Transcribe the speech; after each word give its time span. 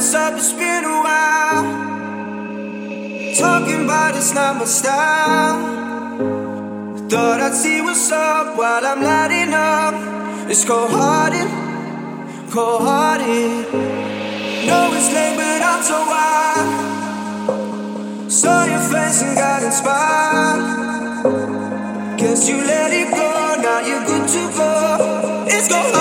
what's 0.00 0.14
up? 0.14 0.32
It's 0.32 0.54
been 0.54 0.82
a 0.82 1.02
while. 1.06 1.64
Talking 3.36 3.84
about 3.84 4.16
it's 4.16 4.32
not 4.32 4.56
my 4.56 4.64
style. 4.64 5.60
Thought 7.10 7.40
I'd 7.42 7.52
see 7.52 7.82
what's 7.82 8.10
up 8.10 8.56
while 8.56 8.86
I'm 8.86 9.02
lighting 9.02 9.52
up. 9.52 9.94
It's 10.48 10.64
cold 10.64 10.90
hearted, 10.90 11.50
cold 12.50 12.80
hearted. 12.80 13.66
Know 14.66 14.90
it's 14.96 15.12
late, 15.12 15.36
but 15.36 15.60
I'm 15.70 15.82
so 15.82 15.98
wild. 16.12 16.68
Saw 18.32 18.64
your 18.72 18.84
face 18.92 19.20
and 19.22 19.36
got 19.36 19.62
inspired. 19.62 20.62
Guess 22.16 22.48
you 22.48 22.56
let 22.56 22.90
it 22.90 23.10
go, 23.10 23.56
now 23.66 23.80
you're 23.88 24.06
good 24.06 24.26
to 24.34 24.50
go. 24.56 24.72
It's 25.46 25.68
cold 25.68 25.99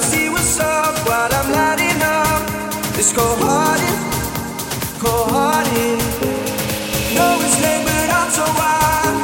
See 0.00 0.28
what's 0.28 0.58
up 0.60 0.94
while 1.06 1.32
I'm 1.32 1.52
lighting 1.52 2.02
up. 2.02 2.42
It's 2.98 3.12
late, 7.62 7.84
but 7.84 8.10
I'm 8.18 8.30
so 8.30 8.44
wild. 8.60 9.16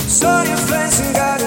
Saw 0.00 0.42
your 0.42 0.56
face 0.56 1.00
and 1.00 1.14
got 1.14 1.37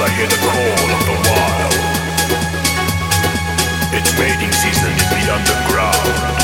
I 0.00 0.08
hear 0.10 0.28
the 0.28 0.36
call 0.36 0.78
of 0.94 1.02
the 1.06 1.16
wild. 1.28 1.74
It's 3.92 4.16
mating 4.16 4.52
season 4.52 4.92
in 4.92 5.08
the 5.10 5.34
underground. 5.34 6.37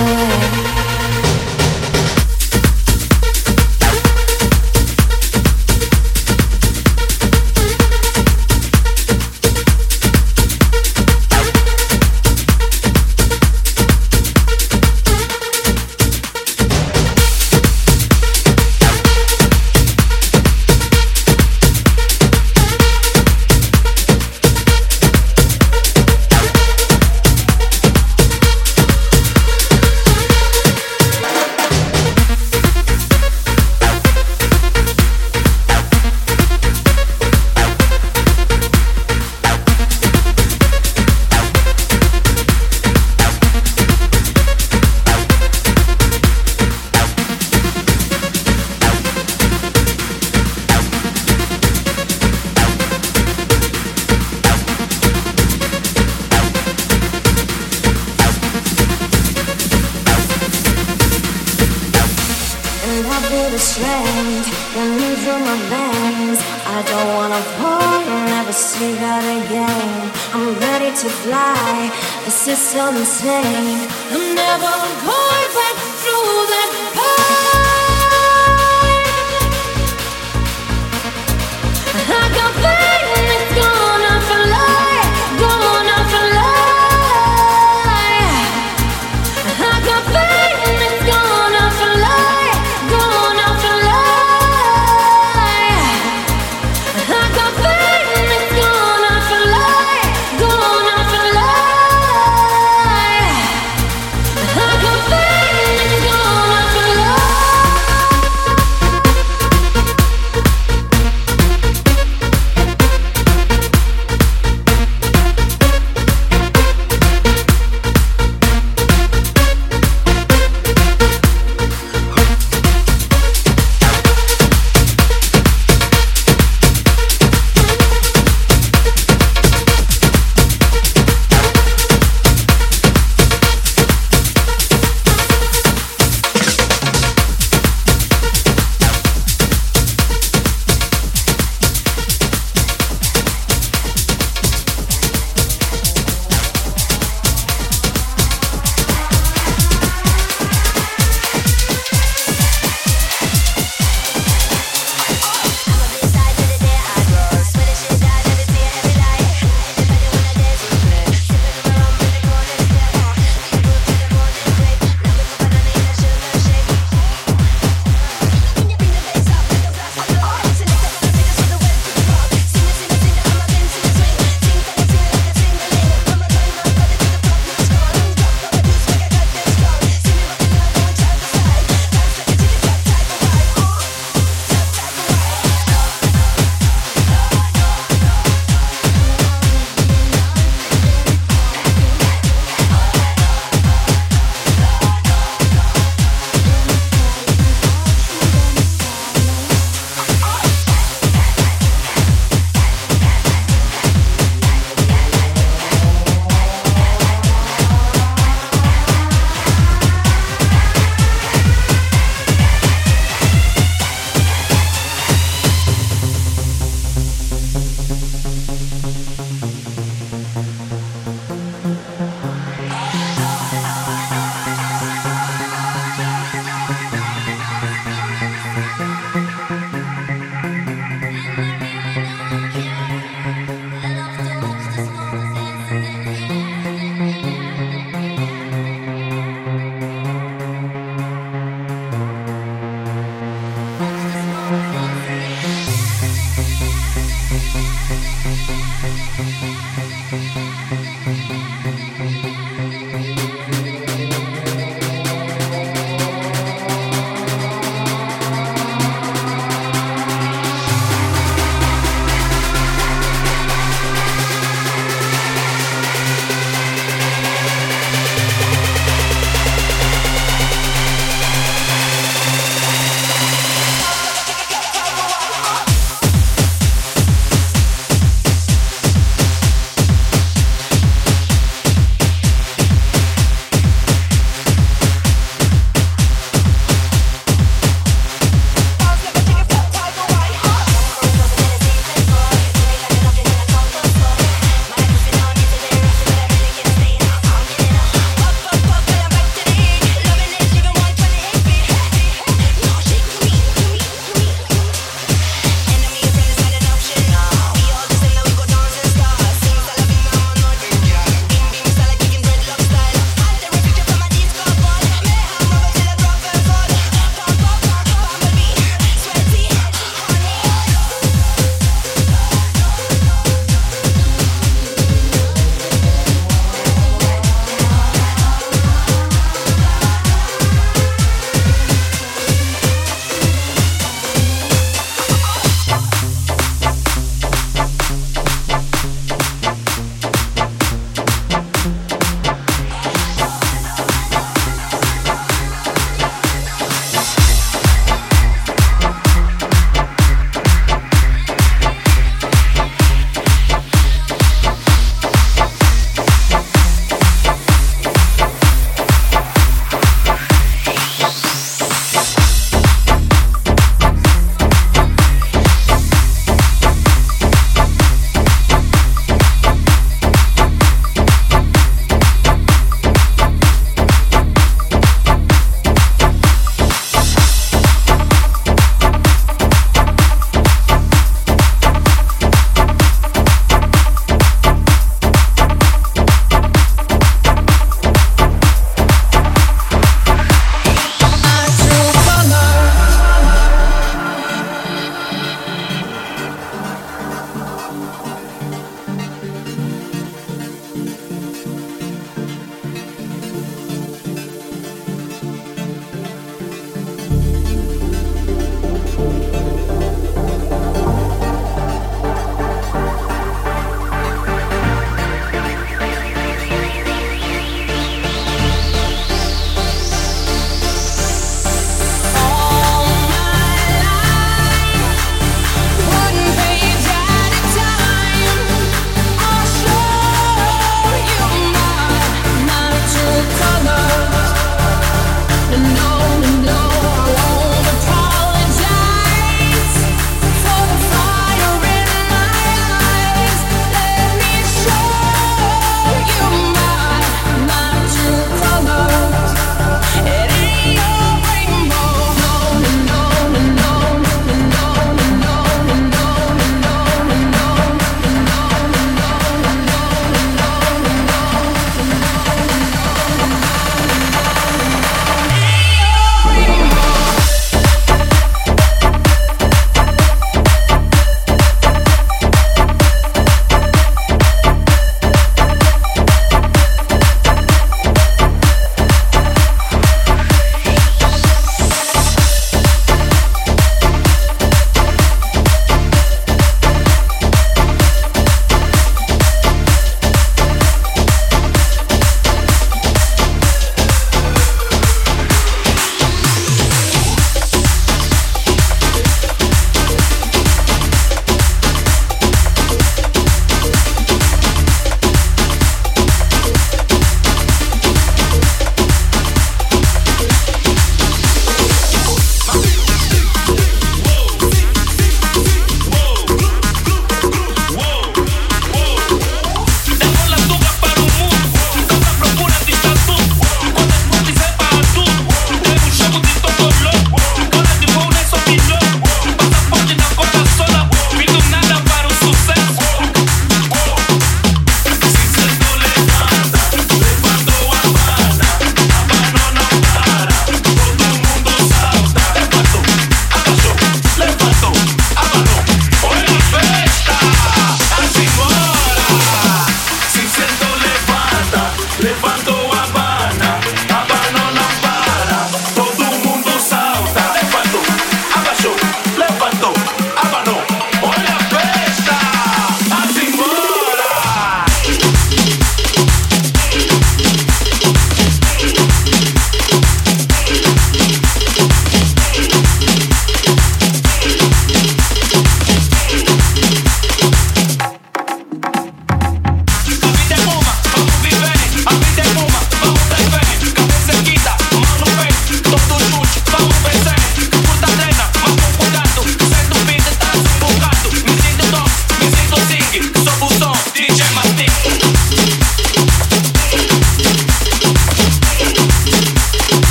away. 0.00 0.51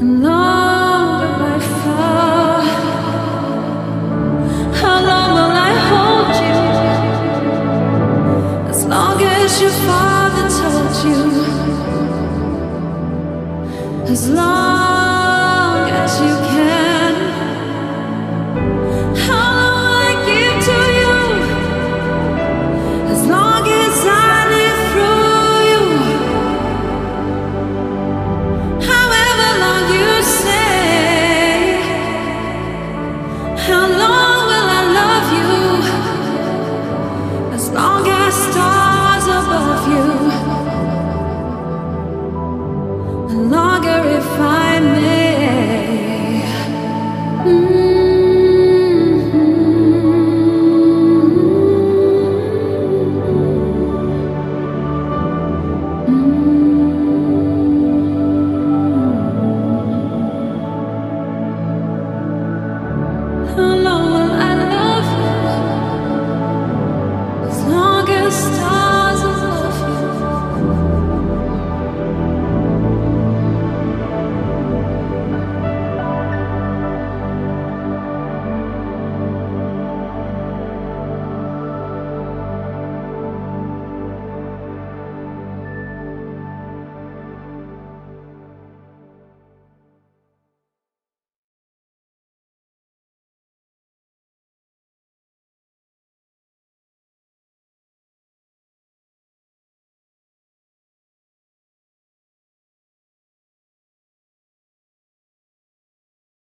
and 0.00 0.39